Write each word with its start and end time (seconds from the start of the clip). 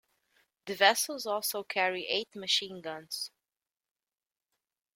The 0.65 0.73
vessels 0.73 1.27
also 1.27 1.61
carry 1.63 2.07
eight 2.07 2.35
machine 2.35 2.81
guns. 2.81 3.29